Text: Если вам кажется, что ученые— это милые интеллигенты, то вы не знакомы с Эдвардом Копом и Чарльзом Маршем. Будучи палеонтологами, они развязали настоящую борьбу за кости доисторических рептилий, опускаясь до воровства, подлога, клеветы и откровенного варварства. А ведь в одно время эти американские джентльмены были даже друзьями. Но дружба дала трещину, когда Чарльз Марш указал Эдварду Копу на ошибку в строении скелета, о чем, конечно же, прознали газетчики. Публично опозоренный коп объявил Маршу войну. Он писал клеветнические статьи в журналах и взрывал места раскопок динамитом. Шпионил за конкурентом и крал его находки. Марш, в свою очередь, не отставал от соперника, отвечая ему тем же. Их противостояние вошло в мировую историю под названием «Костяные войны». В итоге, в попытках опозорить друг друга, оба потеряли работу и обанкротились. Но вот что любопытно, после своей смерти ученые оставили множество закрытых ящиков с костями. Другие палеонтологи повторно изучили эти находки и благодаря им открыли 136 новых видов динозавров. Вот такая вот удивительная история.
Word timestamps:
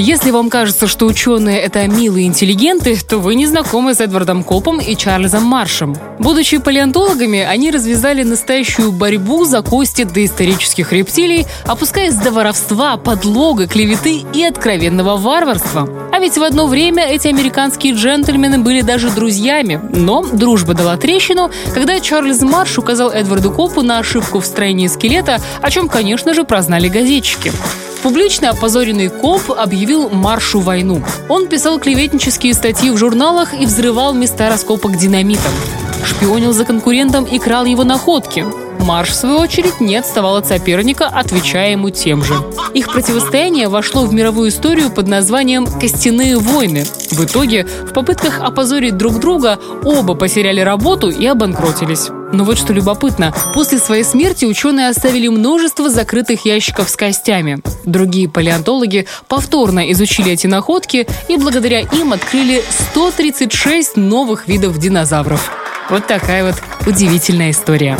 Если 0.00 0.30
вам 0.30 0.48
кажется, 0.48 0.86
что 0.86 1.06
ученые— 1.06 1.58
это 1.60 1.88
милые 1.88 2.28
интеллигенты, 2.28 2.96
то 2.96 3.18
вы 3.18 3.34
не 3.34 3.46
знакомы 3.46 3.94
с 3.94 4.00
Эдвардом 4.00 4.44
Копом 4.44 4.78
и 4.78 4.94
Чарльзом 4.94 5.42
Маршем. 5.42 5.96
Будучи 6.20 6.58
палеонтологами, 6.58 7.40
они 7.40 7.72
развязали 7.72 8.22
настоящую 8.22 8.92
борьбу 8.92 9.44
за 9.44 9.60
кости 9.60 10.04
доисторических 10.04 10.92
рептилий, 10.92 11.48
опускаясь 11.66 12.14
до 12.14 12.30
воровства, 12.30 12.96
подлога, 12.96 13.66
клеветы 13.66 14.22
и 14.32 14.44
откровенного 14.44 15.16
варварства. 15.16 15.88
А 16.12 16.20
ведь 16.20 16.38
в 16.38 16.44
одно 16.44 16.68
время 16.68 17.04
эти 17.04 17.26
американские 17.26 17.94
джентльмены 17.94 18.60
были 18.60 18.82
даже 18.82 19.10
друзьями. 19.10 19.80
Но 19.92 20.22
дружба 20.22 20.74
дала 20.74 20.96
трещину, 20.96 21.50
когда 21.74 21.98
Чарльз 21.98 22.42
Марш 22.42 22.78
указал 22.78 23.10
Эдварду 23.10 23.50
Копу 23.50 23.82
на 23.82 23.98
ошибку 23.98 24.38
в 24.38 24.46
строении 24.46 24.86
скелета, 24.86 25.40
о 25.60 25.72
чем, 25.72 25.88
конечно 25.88 26.34
же, 26.34 26.44
прознали 26.44 26.88
газетчики. 26.88 27.50
Публично 28.02 28.50
опозоренный 28.50 29.08
коп 29.08 29.50
объявил 29.50 30.08
Маршу 30.08 30.60
войну. 30.60 31.02
Он 31.28 31.48
писал 31.48 31.80
клеветнические 31.80 32.54
статьи 32.54 32.90
в 32.90 32.96
журналах 32.96 33.54
и 33.54 33.66
взрывал 33.66 34.14
места 34.14 34.48
раскопок 34.48 34.96
динамитом. 34.96 35.52
Шпионил 36.04 36.52
за 36.52 36.64
конкурентом 36.64 37.24
и 37.24 37.38
крал 37.38 37.64
его 37.64 37.84
находки. 37.84 38.46
Марш, 38.80 39.10
в 39.10 39.14
свою 39.14 39.38
очередь, 39.38 39.80
не 39.80 39.96
отставал 39.96 40.36
от 40.36 40.46
соперника, 40.46 41.06
отвечая 41.06 41.72
ему 41.72 41.90
тем 41.90 42.22
же. 42.22 42.34
Их 42.72 42.90
противостояние 42.92 43.68
вошло 43.68 44.04
в 44.04 44.14
мировую 44.14 44.50
историю 44.50 44.90
под 44.90 45.08
названием 45.08 45.66
«Костяные 45.66 46.38
войны». 46.38 46.84
В 47.10 47.24
итоге, 47.24 47.64
в 47.64 47.92
попытках 47.92 48.40
опозорить 48.40 48.96
друг 48.96 49.18
друга, 49.18 49.58
оба 49.84 50.14
потеряли 50.14 50.60
работу 50.60 51.10
и 51.10 51.26
обанкротились. 51.26 52.10
Но 52.32 52.44
вот 52.44 52.58
что 52.58 52.72
любопытно, 52.72 53.34
после 53.54 53.78
своей 53.78 54.04
смерти 54.04 54.44
ученые 54.44 54.88
оставили 54.88 55.28
множество 55.28 55.88
закрытых 55.88 56.44
ящиков 56.44 56.88
с 56.88 56.96
костями. 56.96 57.58
Другие 57.84 58.28
палеонтологи 58.28 59.06
повторно 59.28 59.90
изучили 59.92 60.32
эти 60.32 60.46
находки 60.46 61.06
и 61.28 61.36
благодаря 61.36 61.80
им 61.80 62.12
открыли 62.12 62.62
136 62.92 63.96
новых 63.96 64.48
видов 64.48 64.78
динозавров. 64.78 65.50
Вот 65.90 66.06
такая 66.06 66.44
вот 66.44 66.56
удивительная 66.86 67.50
история. 67.50 67.96